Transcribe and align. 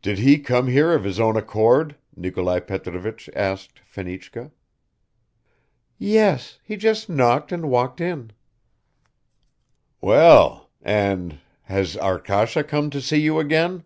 "Did 0.00 0.18
he 0.20 0.38
come 0.38 0.68
here 0.68 0.94
of 0.94 1.04
his 1.04 1.20
own 1.20 1.36
accord?" 1.36 1.94
Nikolai 2.16 2.60
Petrovich 2.60 3.28
asked 3.36 3.78
Fenichka. 3.80 4.52
"Yes, 5.98 6.58
he 6.64 6.76
just 6.76 7.10
knocked 7.10 7.52
and 7.52 7.68
walked 7.68 8.00
in." 8.00 8.30
"Well, 10.00 10.70
and 10.80 11.40
has 11.64 11.94
Arkasha 11.98 12.64
come 12.64 12.88
to 12.88 13.02
see 13.02 13.20
you 13.20 13.38
again?" 13.38 13.84